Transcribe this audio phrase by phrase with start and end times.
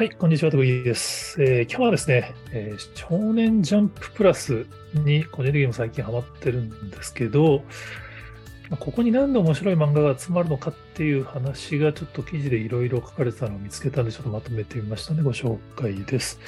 [0.00, 4.64] はい、こんにちは、徳井です、えー、今日はですね、えー、少年ジャンププラス
[4.94, 7.62] に個人的にも最近ハマってるんですけど、
[8.78, 16.40] ここに何で面白い漫画が集まるのかっていう話がちょっと記事でいろいろ書かれてたのを見つけたんで、ちょっとまとめてみましたので、ご紹介です。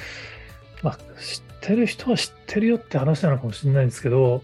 [0.81, 4.41] まあ、知ってる人は知ってるよって話なのかもしれないんですけど、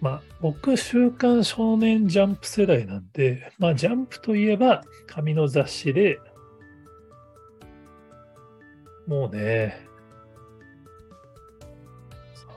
[0.00, 6.20] まあ、僕、週刊少年ジャンプ世代なんで、まあ、ジャンプといえば紙の雑誌で、
[9.06, 9.86] もうね、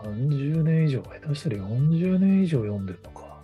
[0.04, 3.42] 30年以上、下手したら40年以上読んでるのか。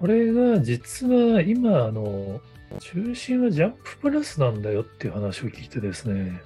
[0.00, 2.40] これが実は今、あの、
[2.80, 6.40] 中心はジャンププラスなんだよっていう話を聞いてですね、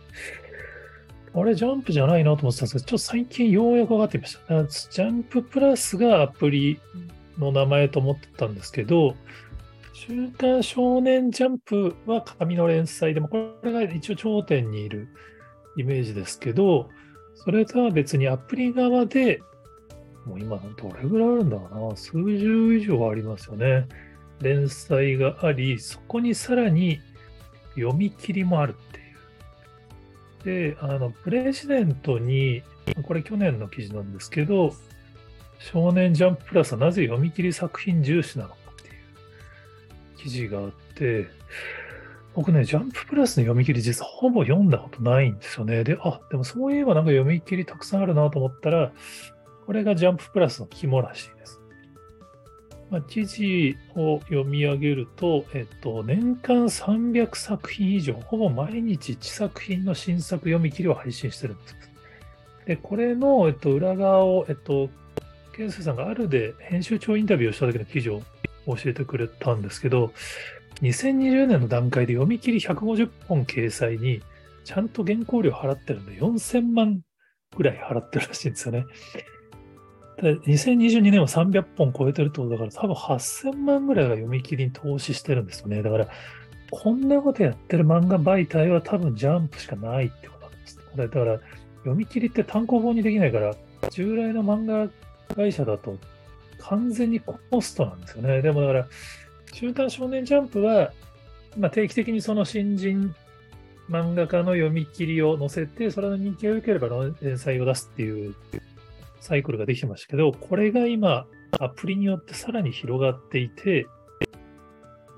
[1.35, 4.65] あれ、ジャンプじゃないなと思ってたんですけど、ちょっと最近ようやく分かってきました。
[4.67, 6.79] ジャンププラスがアプリ
[7.39, 9.17] の名前と思ってたんですけど、
[9.93, 15.09] 週刊少年ジャンプは紙の連載でも、これが一応頂点にいる
[15.77, 16.89] イメージですけど、
[17.35, 19.43] それとは別にアプリ側で、
[20.25, 23.87] もう今どれぐらいあるんだろうな、数十以上ありますよね。
[24.41, 26.99] 連載があり、そこにさらに
[27.75, 30.73] 読み切りもあるっていう。
[30.73, 32.63] で、あの、プレジデントに、
[33.05, 34.73] これ去年の記事なんですけど、
[35.59, 38.62] 少年ジャンププラスはなぜ読み切り作品重視なのか
[40.23, 41.29] 記事があって、
[42.35, 45.85] 僕ね、ジャンププラスの読み切り実はほぼ読んだことないんですよね。
[45.85, 48.93] で、あ、でもそういえばなんか読み切りたくさんあるなと思ったら、
[49.67, 51.61] これがジャンププラスの肝らしいです。
[52.91, 61.77] まあ、記事を読み上げると、えっと、年間300作品以上、ほぼ毎日1作品の新作読み切りを配信してるんです。
[62.67, 64.89] で、これの、えっと、裏側を、えっと、
[65.57, 68.23] ケンスさんがあるで編集長インタビューをした時の記事を
[68.67, 70.13] 教えてくれたんですけど、
[70.81, 74.23] 2020年の段階で読み切り150本掲載に、
[74.65, 77.01] ちゃんと原稿料払ってるんで、4000万
[77.57, 78.85] ぐらい払ってるらしいんですよね。
[80.23, 85.83] 2022年は300本超えてるってことだから、多分8000万ぐらいが読み切りに投資してるんですよね。
[85.83, 86.09] だから、
[86.71, 90.79] こんなことやってる漫画媒体は多分ジャンプしかないってことなんです。
[90.79, 91.41] これ、だから、
[91.79, 93.55] 読み切りって単行本にできないから、
[93.91, 94.89] 従来の漫画
[95.35, 95.99] 会社だと
[96.63, 98.43] 完全にコストなんですよね。
[98.43, 98.89] でもだから、
[99.53, 100.93] 週刊少年ジャンプは、
[101.59, 103.15] まあ、定期的にその新人
[103.91, 106.89] 漫画家の読み切りを載せて、それの人気が良ければ
[107.21, 108.35] 連載を出すっていう
[109.21, 111.27] サイクルができてましたけど、これが今、
[111.59, 113.87] アプリによってさらに広がっていて、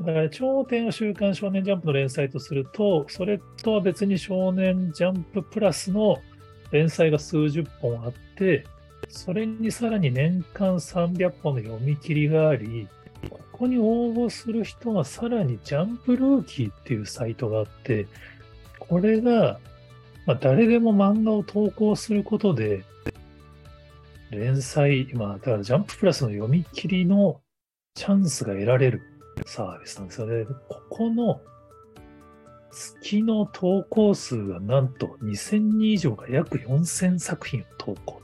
[0.00, 6.18] だから頂点を週刊少年ジャンプの連載とすると、それとは別に少年ジャンププラスの
[6.72, 8.64] 連載が数十本あって、
[9.08, 12.88] それにさらに年間300本の読み切りがあり、
[13.30, 18.06] ここに応募する人がさらにジャンプルーキーっていうサイトがあって、
[18.78, 19.58] これが、
[20.26, 22.84] まあ、誰でも漫画を投稿することで、
[24.30, 27.40] 連載、まあ、だからジャンププラスの読み切りの
[27.94, 29.02] チャンスが得られる
[29.46, 30.44] サービスなんですよね。
[30.68, 31.40] ここの
[32.72, 38.23] 月の投稿数がなんと2000人以上が約4000作品を投稿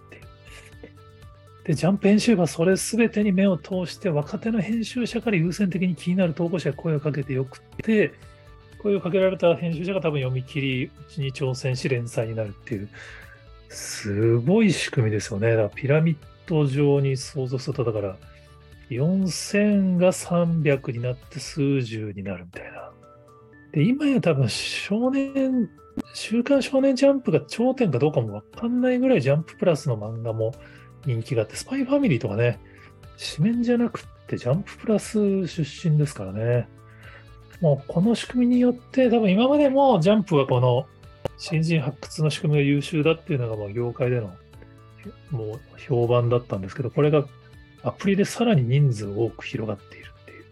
[1.71, 8.13] で、ジャンプ編集部はそれ全てに目を通して、若手の編集者から優先的に気になる投稿者に声をかけてよくて、
[8.83, 12.89] 声をかけられた編集者が多分読み切りに挑戦し連載になるっていう、
[13.69, 15.51] すごい仕組みですよね。
[15.51, 18.17] だからピラミッド状に想像すると、だから、
[18.91, 22.91] 4000が300になって数十になるみたいな。
[23.71, 25.71] で、今や多分少年、
[26.15, 30.53] 週刊少年ジャンプが頂点かどうかもわかんないぐらいジャンププラスの漫画も
[31.07, 32.59] 人気があって、スパイファミリーとかね、
[33.37, 36.69] 紙面じゃなくってジャンププラス出身ですからね。
[37.61, 40.87] もうこの仕組みによって、多分今までもジャンプはこの
[41.37, 44.31] 新人発掘の仕組みが優秀だっていうのがまあ業界での
[45.31, 47.25] もう評判だったんですけど、これが
[47.83, 50.45] アプリでさらに人数多く広がっているっていう。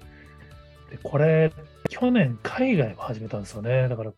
[0.91, 1.53] で、これ、
[1.89, 3.89] 去年海外も始めたんですよね。
[3.89, 4.13] だから、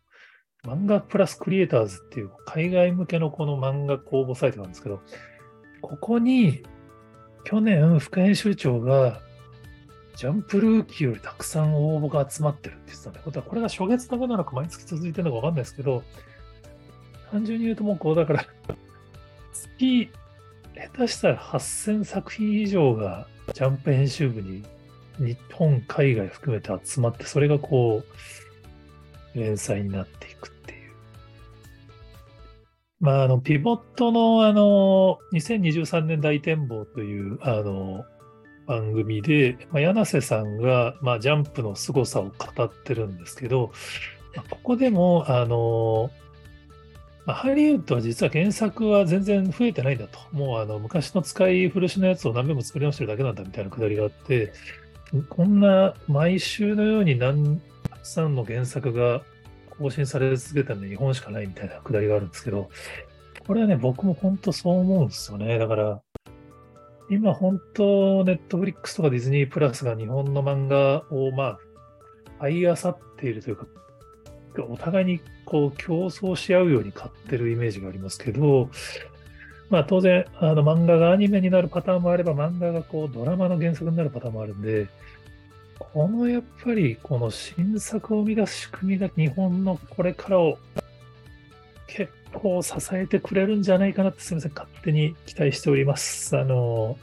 [0.64, 5.00] 漫画プラスクリエイターズっていう海外向けのこの漫画公募サイトなんですけど、
[5.80, 6.62] ここに、
[7.44, 9.20] 去年、副編集長が、
[10.16, 16.02] ジャンプルーキーよりたくさん応募が集まってるって言ってたんで、ことはこれが初月だけなのか毎月続いてるのかわかんないですけど、
[17.30, 18.44] 単純に言うともうこうだから
[19.52, 20.10] 月、
[20.74, 24.62] 下手したら8000作品以上がジャンプ編集部に
[25.18, 28.02] 日本、海外含めて集まって、それがこ
[29.34, 30.50] う、連載になっていく
[33.00, 38.04] まあ、あの、ピボットの、あの、2023年大展望という、あの、
[38.66, 43.72] 番組で、まあ、柳瀬さんが、まあ、ジャンプの凄さを語ってるんですけど、
[44.36, 46.10] まあここでも、あの、
[47.26, 50.18] まあハリウッドは実は原作は全然増えてないんだと。
[50.32, 54.52] もうあの昔の使い古しのやつを何遍も作り直してるだけなんだみたいなくだりがあって、
[55.28, 59.22] こんな毎週のように何たくさんの原作が
[59.80, 62.68] 更新され続けたの日本しかないみたいなくだりがあるんですけど、
[63.46, 65.58] これはね、僕も本当そう思うんですよね。
[65.58, 66.02] だから、
[67.08, 71.58] 今本当、ネットフリックスとかディズニープラスが日本の漫画を、まあ、
[72.40, 73.66] 買い漁っているというか、
[74.68, 78.68] お互いにこう競争し合うように買ってるイメージがありますけど、
[79.70, 84.88] まあ当然、あの漫画がアニメになるパターンもあれば、漫画がこうドラマの原作になるパターンもあるんで、
[85.80, 90.58] このやっぱりこの新作を生み出す仕組みが日本のこれからを
[91.86, 96.36] 結構支えてくれるんじゃないかなってすみません、勝手に期待しております。
[96.36, 96.96] あの、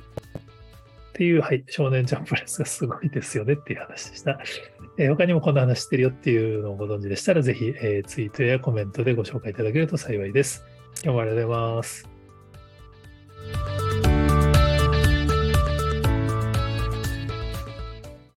[1.09, 4.39] っていう、はい、少年ジャンプレスがすごいですよねっていう話でした。
[4.99, 10.63] えー他にもこんな話してるよっていうのをご存知でしたら、ぜひ、えーツイートやコメントでご紹介いただけると幸いです。
[11.03, 12.16] 今日もありがとうございます。